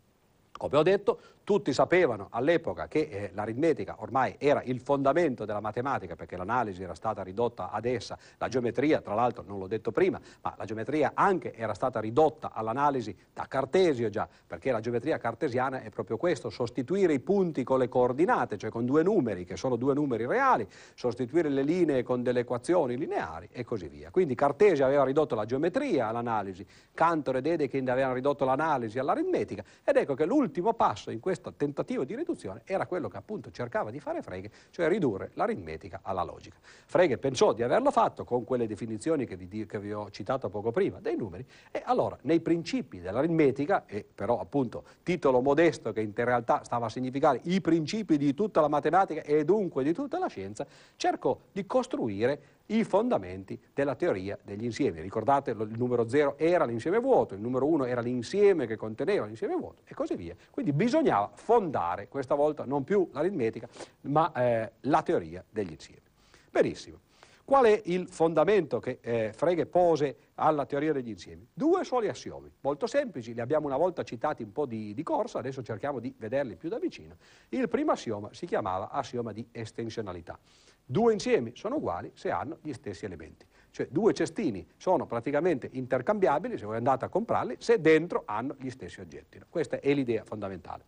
[0.61, 6.15] Come ho detto, tutti sapevano all'epoca che eh, l'aritmetica ormai era il fondamento della matematica
[6.15, 10.21] perché l'analisi era stata ridotta ad essa, la geometria tra l'altro non l'ho detto prima,
[10.43, 15.81] ma la geometria anche era stata ridotta all'analisi da Cartesio già, perché la geometria cartesiana
[15.81, 19.77] è proprio questo, sostituire i punti con le coordinate, cioè con due numeri che sono
[19.77, 24.11] due numeri reali, sostituire le linee con delle equazioni lineari e così via.
[24.11, 29.95] Quindi Cartesio aveva ridotto la geometria all'analisi, Cantor e Dedekind avevano ridotto l'analisi all'aritmetica ed
[29.95, 33.99] ecco che l'ultimo passo in questo tentativo di riduzione era quello che appunto cercava di
[33.99, 36.57] fare Frege, cioè ridurre l'aritmetica alla logica.
[36.61, 40.71] Frege pensò di averlo fatto con quelle definizioni che vi, che vi ho citato poco
[40.71, 46.13] prima dei numeri e allora nei principi dell'aritmetica, e però appunto titolo modesto che in
[46.15, 50.27] realtà stava a significare i principi di tutta la matematica e dunque di tutta la
[50.27, 55.01] scienza, cercò di costruire i fondamenti della teoria degli insiemi.
[55.01, 59.55] Ricordate, il numero 0 era l'insieme vuoto, il numero 1 era l'insieme che conteneva l'insieme
[59.55, 60.35] vuoto e così via.
[60.49, 63.67] Quindi bisognava fondare, questa volta non più l'aritmetica,
[64.01, 66.01] ma eh, la teoria degli insiemi.
[66.49, 66.99] Benissimo.
[67.51, 71.45] Qual è il fondamento che eh, Frege pose alla teoria degli insiemi?
[71.51, 75.39] Due soli assiomi, molto semplici, li abbiamo una volta citati un po' di, di corsa,
[75.39, 77.17] adesso cerchiamo di vederli più da vicino.
[77.49, 80.39] Il primo assioma si chiamava assioma di estensionalità.
[80.85, 83.45] Due insiemi sono uguali se hanno gli stessi elementi.
[83.71, 88.69] Cioè due cestini sono praticamente intercambiabili, se voi andate a comprarli, se dentro hanno gli
[88.69, 89.39] stessi oggetti.
[89.49, 90.83] Questa è l'idea fondamentale.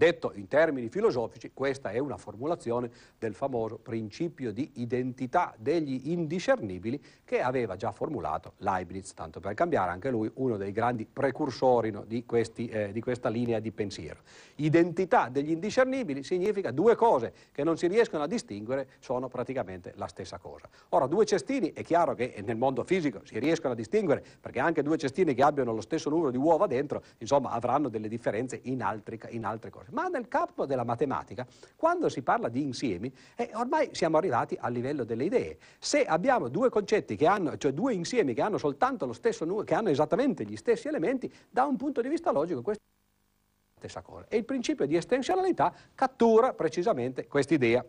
[0.00, 6.98] Detto in termini filosofici, questa è una formulazione del famoso principio di identità degli indiscernibili
[7.22, 12.04] che aveva già formulato Leibniz, tanto per cambiare anche lui uno dei grandi precursori no,
[12.06, 14.20] di, questi, eh, di questa linea di pensiero.
[14.54, 20.06] Identità degli indiscernibili significa due cose che non si riescono a distinguere, sono praticamente la
[20.06, 20.66] stessa cosa.
[20.88, 24.80] Ora, due cestini è chiaro che nel mondo fisico si riescono a distinguere perché anche
[24.82, 28.82] due cestini che abbiano lo stesso numero di uova dentro, insomma, avranno delle differenze in,
[28.82, 33.50] altri, in altre cose ma nel campo della matematica, quando si parla di insiemi, eh,
[33.54, 35.58] ormai siamo arrivati al livello delle idee.
[35.78, 39.64] Se abbiamo due concetti che hanno, cioè due insiemi che hanno soltanto lo stesso numero,
[39.64, 43.78] che hanno esattamente gli stessi elementi, da un punto di vista logico questo è la
[43.78, 44.26] stessa cosa.
[44.28, 47.84] E il principio di estensionalità cattura precisamente quest'idea.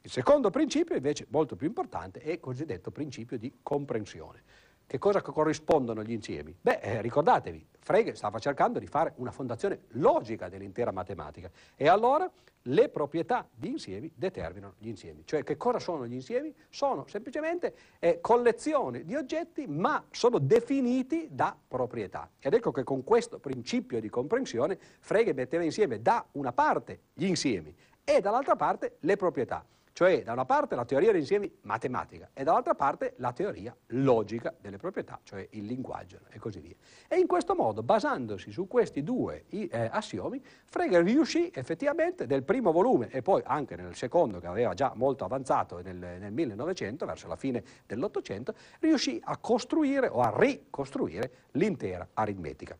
[0.00, 4.42] Il secondo principio, invece, molto più importante, è il cosiddetto principio di comprensione.
[4.88, 6.56] Che cosa corrispondono gli insiemi?
[6.58, 12.26] Beh, eh, ricordatevi, Frege stava cercando di fare una fondazione logica dell'intera matematica e allora
[12.62, 15.24] le proprietà di insiemi determinano gli insiemi.
[15.26, 16.54] Cioè che cosa sono gli insiemi?
[16.70, 22.30] Sono semplicemente eh, collezioni di oggetti ma sono definiti da proprietà.
[22.40, 27.26] Ed ecco che con questo principio di comprensione Frege metteva insieme da una parte gli
[27.26, 29.62] insiemi e dall'altra parte le proprietà.
[29.98, 34.54] Cioè da una parte la teoria degli insiemi matematica e dall'altra parte la teoria logica
[34.60, 36.76] delle proprietà, cioè il linguaggio e così via.
[37.08, 42.70] E in questo modo, basandosi su questi due eh, assiomi, Frege riuscì effettivamente nel primo
[42.70, 47.26] volume e poi anche nel secondo che aveva già molto avanzato nel, nel 1900, verso
[47.26, 52.78] la fine dell'Ottocento, riuscì a costruire o a ricostruire l'intera aritmetica.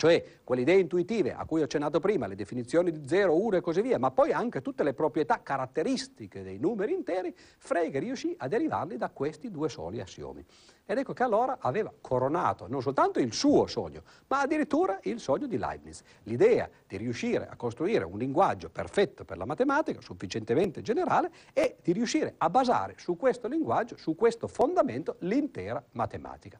[0.00, 3.60] Cioè quelle idee intuitive a cui ho accennato prima, le definizioni di 0, 1 e
[3.60, 8.48] così via, ma poi anche tutte le proprietà caratteristiche dei numeri interi, Frege riuscì a
[8.48, 10.42] derivarli da questi due soli assiomi.
[10.86, 15.46] Ed ecco che allora aveva coronato non soltanto il suo sogno, ma addirittura il sogno
[15.46, 21.30] di Leibniz, l'idea di riuscire a costruire un linguaggio perfetto per la matematica, sufficientemente generale,
[21.52, 26.58] e di riuscire a basare su questo linguaggio, su questo fondamento, l'intera matematica.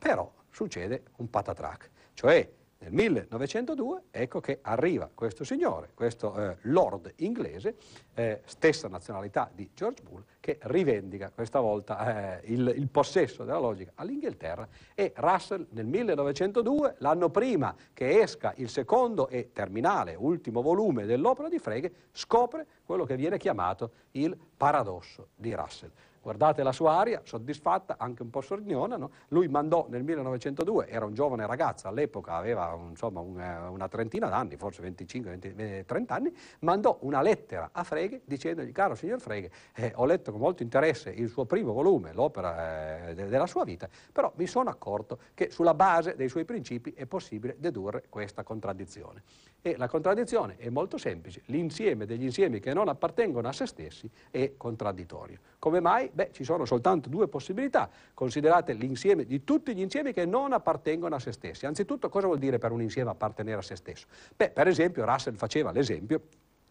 [0.00, 1.90] Però succede un patatrac.
[2.14, 2.48] Cioè
[2.82, 7.76] nel 1902 ecco che arriva questo signore, questo eh, lord inglese,
[8.14, 13.60] eh, stessa nazionalità di George Bull, che rivendica questa volta eh, il, il, possesso della
[13.60, 20.60] logica all'Inghilterra e Russell nel 1902, l'anno prima che esca il secondo e terminale, ultimo
[20.60, 25.92] volume dell'opera di Frege, scopre quello che viene chiamato il paradosso di Russell.
[26.22, 28.96] Guardate la sua aria, soddisfatta, anche un po' sorniona.
[28.96, 29.10] No?
[29.28, 34.56] Lui mandò nel 1902, era un giovane ragazzo, all'epoca aveva insomma, una, una trentina d'anni,
[34.56, 39.92] forse 25, 20, 30 anni, mandò una lettera a Frege dicendogli, caro signor Frege, eh,
[39.96, 43.88] ho letto con molto interesse il suo primo volume, l'opera eh, de- della sua vita,
[44.12, 49.24] però mi sono accorto che sulla base dei suoi principi è possibile dedurre questa contraddizione.
[49.60, 54.10] E la contraddizione è molto semplice, l'insieme degli insiemi che non appartengono a se stessi
[54.30, 55.38] è contraddittorio.
[55.58, 56.10] Come mai?
[56.12, 57.88] Beh, ci sono soltanto due possibilità.
[58.14, 61.66] Considerate l'insieme di tutti gli insiemi che non appartengono a se stessi.
[61.66, 64.06] Anzitutto, cosa vuol dire per un insieme appartenere a se stesso?
[64.36, 66.20] Beh, per esempio, Russell faceva l'esempio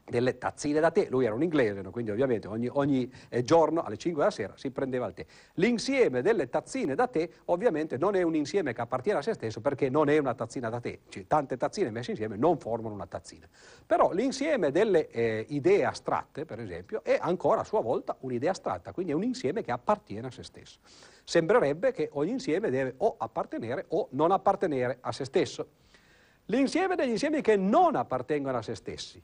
[0.06, 1.92] delle tazzine da tè, lui era un inglese, no?
[1.92, 5.26] quindi ovviamente ogni, ogni eh, giorno alle 5 della sera si prendeva il tè.
[5.56, 9.62] L'insieme delle tazzine da tè ovviamente non è un insieme che appartiene a se stesso
[9.62, 13.08] perché non è una tazzina da tè, cioè, tante tazzine messe insieme non formano una
[13.08, 13.48] tazzina.
[13.86, 18.92] Però l'insieme delle eh, idee astratte, per esempio, è ancora a sua volta un'idea astratta,
[18.92, 20.80] quindi è un insieme che appartiene a se stesso.
[21.24, 25.80] Sembrerebbe che ogni insieme deve o appartenere o non appartenere a se stesso.
[26.46, 29.22] L'insieme degli insiemi che non appartengono a se stessi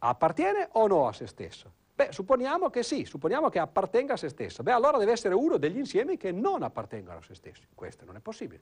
[0.00, 1.72] appartiene o no a se stesso?
[1.94, 4.62] Beh, supponiamo che sì, supponiamo che appartenga a se stesso.
[4.62, 7.66] Beh, allora deve essere uno degli insiemi che non appartengono a se stessi.
[7.74, 8.60] Questo non è possibile.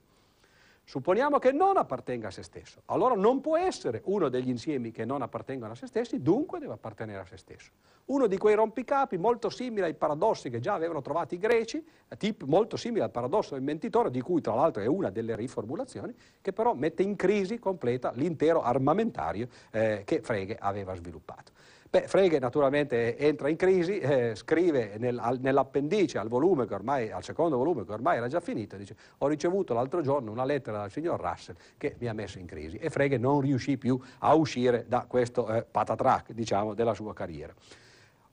[0.89, 2.81] Supponiamo che non appartenga a se stesso.
[2.87, 6.73] Allora non può essere uno degli insiemi che non appartengono a se stessi, dunque deve
[6.73, 7.73] appartenere a se stesso.
[8.07, 12.45] Uno di quei rompicapi molto simile ai paradossi che già avevano trovato i greci, tip
[12.45, 16.55] molto simile al paradosso del mentitore, di cui tra l'altro è una delle riformulazioni, che
[16.55, 21.53] però mette in crisi completa l'intero armamentario eh, che Frege aveva sviluppato.
[21.91, 27.25] Beh, Frege naturalmente entra in crisi, eh, scrive nel, al, nell'appendice al volume ormai, al
[27.25, 30.91] secondo volume che ormai era già finito, dice ho ricevuto l'altro giorno una lettera dal
[30.91, 34.85] signor Russell che mi ha messo in crisi e Frege non riuscì più a uscire
[34.87, 37.55] da questo eh, patatrac, diciamo, della sua carriera.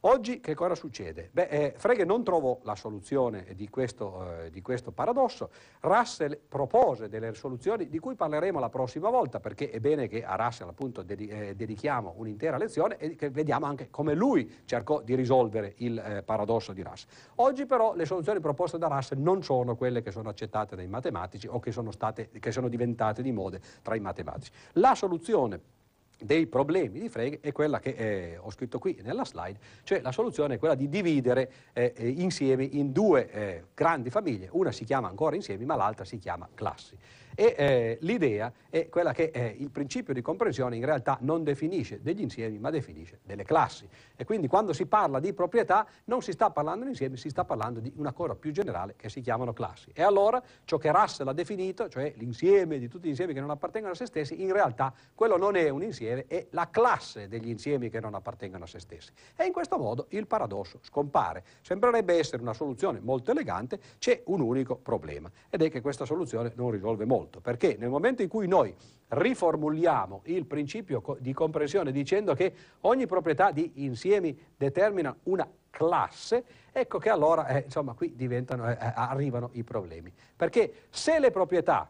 [0.07, 1.29] Oggi che cosa succede?
[1.31, 7.09] Beh, eh, Frege non trovò la soluzione di questo, eh, di questo, paradosso, Russell propose
[7.09, 11.01] delle soluzioni di cui parleremo la prossima volta, perché è bene che a Russell appunto
[11.01, 15.97] dedi- eh, dedichiamo un'intera lezione e che vediamo anche come lui cercò di risolvere il
[15.97, 17.09] eh, paradosso di Russell.
[17.37, 21.47] Oggi però le soluzioni proposte da Russell non sono quelle che sono accettate dai matematici
[21.47, 24.51] o che sono, state, che sono diventate di mode tra i matematici.
[24.73, 25.73] La soluzione
[26.17, 30.11] dei problemi di Frege è quella che eh, ho scritto qui nella slide, cioè la
[30.11, 34.85] soluzione è quella di dividere eh, eh insiemi in due eh, grandi famiglie, una si
[34.85, 36.97] chiama ancora insiemi ma l'altra si chiama classi.
[37.35, 42.01] E eh, l'idea è quella che eh, il principio di comprensione in realtà non definisce
[42.01, 43.87] degli insiemi, ma definisce delle classi.
[44.15, 47.43] E quindi quando si parla di proprietà non si sta parlando di insiemi, si sta
[47.43, 49.91] parlando di una cosa più generale che si chiamano classi.
[49.93, 53.49] E allora ciò che Russell ha definito, cioè l'insieme di tutti gli insiemi che non
[53.49, 57.49] appartengono a se stessi, in realtà quello non è un insieme, è la classe degli
[57.49, 59.11] insiemi che non appartengono a se stessi.
[59.35, 61.43] E in questo modo il paradosso scompare.
[61.61, 66.53] Sembrerebbe essere una soluzione molto elegante, c'è un unico problema ed è che questa soluzione
[66.55, 68.73] non risolve molto molto, perché nel momento in cui noi
[69.07, 76.99] riformuliamo il principio di comprensione dicendo che ogni proprietà di insiemi determina una classe, ecco
[76.99, 80.13] che allora eh, insomma, qui eh, eh, arrivano i problemi.
[80.35, 81.89] Perché se le proprietà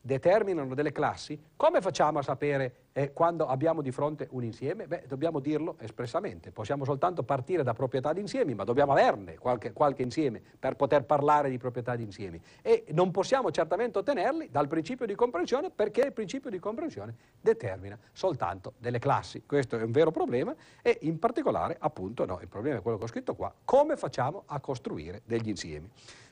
[0.00, 4.86] determinano delle classi, come facciamo a sapere eh, quando abbiamo di fronte un insieme?
[4.86, 6.50] Beh, dobbiamo dirlo espressamente.
[6.50, 11.04] Possiamo soltanto partire da proprietà di insiemi, ma dobbiamo averne qualche, qualche insieme per poter
[11.04, 12.40] parlare di proprietà di insiemi.
[12.62, 17.98] E non possiamo certamente ottenerli dal principio di comprensione perché il principio di comprensione determina
[18.12, 19.42] soltanto delle classi.
[19.44, 23.04] Questo è un vero problema e in particolare, appunto, no, il problema è quello che
[23.04, 25.88] ho scritto qua, come facciamo a costruire degli insiemi.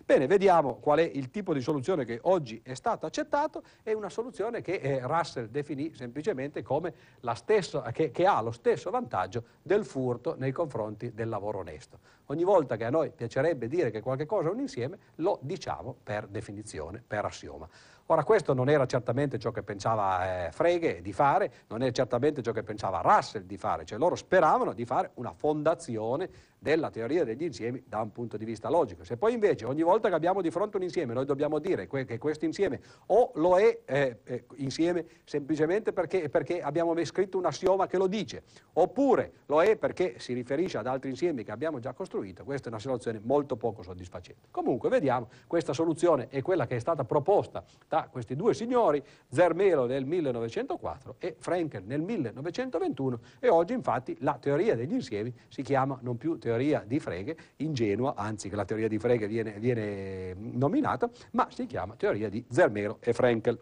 [0.08, 4.08] Bene, vediamo qual è il tipo di soluzione che oggi è stato accettato, è una
[4.08, 9.44] soluzione che eh, Russell definì semplicemente come la stessa, che, che ha lo stesso vantaggio
[9.60, 11.98] del furto nei confronti del lavoro onesto.
[12.28, 15.94] ogni volta che a noi piacerebbe dire che qualche cosa è un insieme, lo diciamo
[16.02, 17.68] per definizione, per assioma.
[18.10, 22.40] Ora questo non era certamente ciò che pensava eh, Frege di fare, non è certamente
[22.40, 27.24] ciò che pensava Russell di fare, cioè loro speravano di fare una fondazione della teoria
[27.24, 29.04] degli insiemi da un punto di vista logico.
[29.04, 32.18] Se poi invece ogni volta che abbiamo di fronte un insieme noi dobbiamo dire che
[32.18, 37.86] questo insieme o lo è eh, eh, insieme semplicemente perché, perché, abbiamo scritto un assioma
[37.86, 38.42] che lo dice,
[38.74, 42.70] oppure lo è perché si riferisce ad altri insiemi che abbiamo già costruito, questa è
[42.72, 44.48] una soluzione molto poco soddisfacente.
[44.50, 49.86] Comunque vediamo, questa soluzione è quella che è stata proposta da questi due signori, Zermelo
[49.86, 55.98] nel 1904 e Frankel nel 1921 e oggi infatti la teoria degli insiemi si chiama
[56.02, 60.34] non più teoria teoria di Frege, ingenua, anzi che la teoria di Frege viene, viene
[60.34, 63.58] nominata, ma si chiama teoria di Zermelo e Frenkel.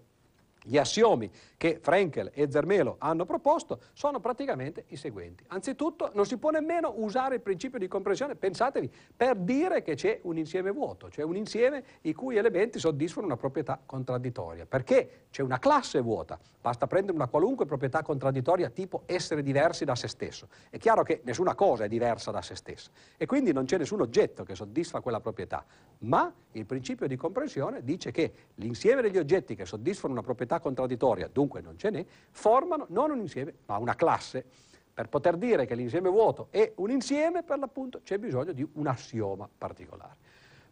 [0.69, 5.45] Gli assiomi che Frenkel e Zermelo hanno proposto sono praticamente i seguenti.
[5.49, 10.19] Anzitutto non si può nemmeno usare il principio di comprensione, pensatevi, per dire che c'è
[10.23, 14.67] un insieme vuoto, cioè un insieme i cui elementi soddisfano una proprietà contraddittoria.
[14.67, 19.95] Perché c'è una classe vuota, basta prendere una qualunque proprietà contraddittoria tipo essere diversi da
[19.95, 20.49] se stesso.
[20.69, 24.01] È chiaro che nessuna cosa è diversa da se stessa e quindi non c'è nessun
[24.01, 25.65] oggetto che soddisfa quella proprietà,
[25.99, 30.61] ma il principio di comprensione dice che l'insieme degli oggetti che soddisfano una proprietà proprietà
[30.61, 34.45] contraddittoria, dunque non ce n'è, formano non un insieme, ma una classe.
[34.93, 38.87] Per poter dire che l'insieme vuoto è un insieme, per l'appunto, c'è bisogno di un
[38.87, 40.17] assioma particolare.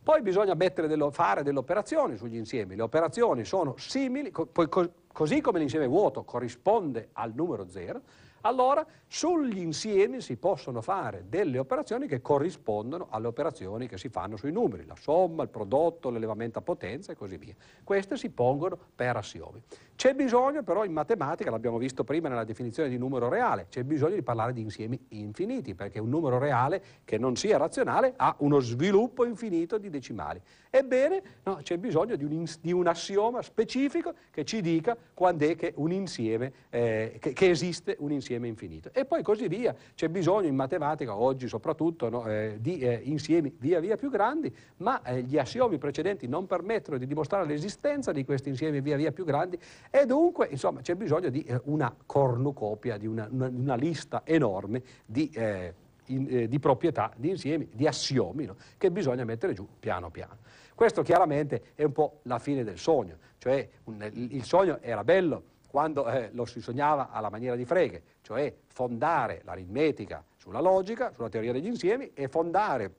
[0.02, 2.76] Poi bisogna dello, fare delle operazioni sugli insiemi.
[2.76, 8.00] Le operazioni sono simili, co, co, così come l'insieme vuoto corrisponde al numero 0,
[8.46, 14.36] allora sugli insiemi si possono fare delle operazioni che corrispondono alle operazioni che si fanno
[14.36, 17.54] sui numeri, la somma, il prodotto, l'elevamento a potenza e così via.
[17.82, 19.62] Queste si pongono per assiomi.
[19.96, 24.14] C'è bisogno però in matematica, l'abbiamo visto prima nella definizione di numero reale, c'è bisogno
[24.14, 28.58] di parlare di insiemi infiniti, perché un numero reale che non sia razionale ha uno
[28.58, 30.40] sviluppo infinito di decimali.
[30.76, 35.54] Ebbene, no, c'è bisogno di un, di un, assioma specifico che ci dica quando è
[35.54, 38.90] che, un insieme, eh, che, che esiste un insieme infinito.
[38.92, 39.72] E poi così via.
[39.94, 44.52] C'è bisogno in matematica, oggi soprattutto, no, eh, di eh, insiemi via via più grandi,
[44.78, 49.12] ma eh, gli assiomi precedenti non permettono di dimostrare l'esistenza di questi insiemi via via
[49.12, 49.56] più grandi
[49.92, 54.82] e dunque, insomma, c'è bisogno di eh, una cornucopia, di una, una, una lista enorme
[55.06, 55.72] di, eh,
[56.06, 58.56] in, eh, di, proprietà, di insiemi, di assiomi no?
[58.76, 60.38] che bisogna mettere giù piano piano.
[60.74, 65.52] Questo chiaramente è un po' la fine del sogno, cioè un, il sogno era bello
[65.68, 71.28] quando eh, lo si sognava alla maniera di Frege, cioè fondare l'aritmetica sulla logica, sulla
[71.28, 72.94] teoria degli insiemi e fondare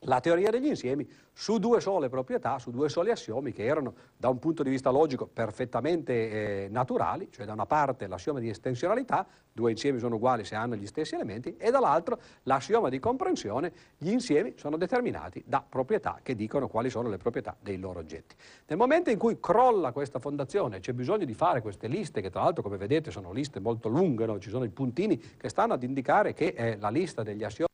[0.00, 4.28] la teoria degli insiemi su due sole proprietà, su due soli assiomi che erano da
[4.28, 9.26] un punto di vista logico perfettamente eh, naturali, cioè da una parte l'assioma di estensionalità,
[9.52, 14.10] due insiemi sono uguali se hanno gli stessi elementi, e dall'altro l'assioma di comprensione, gli
[14.10, 18.34] insiemi sono determinati da proprietà che dicono quali sono le proprietà dei loro oggetti.
[18.66, 22.42] Nel momento in cui crolla questa fondazione, c'è bisogno di fare queste liste, che tra
[22.42, 24.38] l'altro come vedete sono liste molto lunghe, no?
[24.38, 27.70] ci sono i puntini che stanno ad indicare che è la lista degli assiomi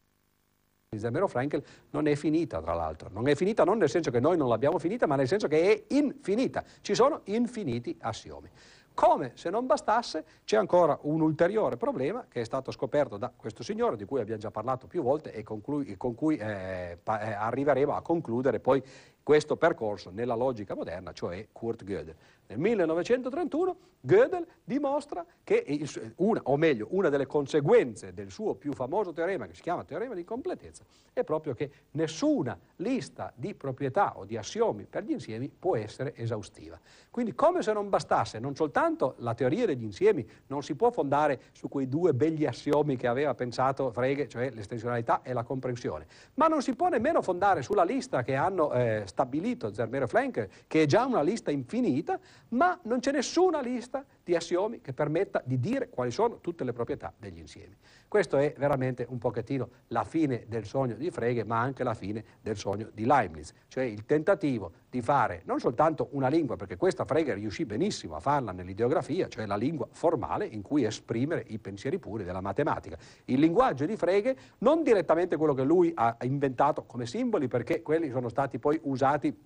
[0.97, 3.11] Zermelo Frankel non è finita, tra l'altro.
[3.12, 5.61] Non è finita non nel senso che noi non l'abbiamo finita, ma nel senso che
[5.61, 6.64] è infinita.
[6.80, 8.49] Ci sono infiniti assiomi.
[8.95, 13.62] Come se non bastasse, c'è ancora un ulteriore problema che è stato scoperto da questo
[13.62, 17.32] signore, di cui abbiamo già parlato più volte e con cui, con cui eh, eh
[17.32, 18.82] arriveremo a concludere poi
[19.22, 22.14] questo percorso nella logica moderna, cioè Kurt Gödel.
[22.49, 25.84] Nel 1931 Gödel dimostra che,
[26.16, 30.14] una, o meglio, una delle conseguenze del suo più famoso teorema, che si chiama teorema
[30.14, 35.51] di completezza, è proprio che nessuna lista di proprietà o di assiomi per gli insiemi
[35.51, 36.78] può essere esaustiva.
[37.11, 41.40] Quindi come se non bastasse, non soltanto la teoria degli insiemi non si può fondare
[41.53, 46.46] su quei due begli assiomi che aveva pensato Frege, cioè l'estensionalità e la comprensione, ma
[46.46, 50.82] non si può nemmeno fondare sulla lista che hanno eh, stabilito Zermero e Flanker, che
[50.82, 52.18] è già una lista infinita,
[52.51, 56.72] ma non c'è nessuna lista di assiomi che permetta di dire quali sono tutte le
[56.72, 57.76] proprietà degli insiemi.
[58.07, 62.24] Questo è veramente un pochettino la fine del sogno di Frege, ma anche la fine
[62.41, 67.05] del sogno di Leibniz, cioè il tentativo di fare non soltanto una lingua, perché questa
[67.05, 71.99] Frege riuscì benissimo a farla nell'ideografia, cioè la lingua formale in cui esprimere i pensieri
[71.99, 72.97] puri della matematica.
[73.26, 78.11] Il linguaggio di Frege, non direttamente quello che lui ha inventato come simboli, perché quelli
[78.11, 79.36] sono stati poi usati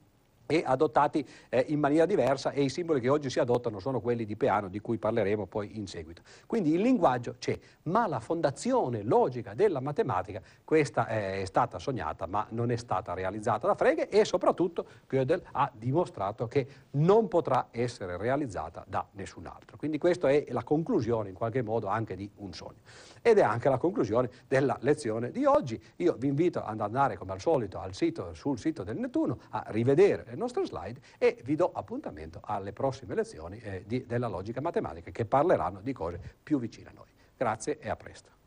[0.47, 4.25] e adottati eh, in maniera diversa e i simboli che oggi si adottano sono quelli
[4.25, 6.23] di Peano di cui parleremo poi in seguito.
[6.47, 12.47] Quindi il linguaggio c'è, ma la fondazione logica della matematica questa è stata sognata ma
[12.51, 18.17] non è stata realizzata da Frege e soprattutto Gödel ha dimostrato che non potrà essere
[18.17, 19.77] realizzata da nessun altro.
[19.77, 22.81] Quindi questa è la conclusione in qualche modo anche di un sogno.
[23.21, 25.81] Ed è anche la conclusione della lezione di oggi.
[25.97, 29.65] Io vi invito ad andare come al solito al sito, sul sito del Nettuno a
[29.69, 34.61] rivedere le nostre slide e vi do appuntamento alle prossime lezioni eh, di, della logica
[34.61, 37.09] matematica che parleranno di cose più vicine a noi.
[37.37, 38.42] Grazie e a presto.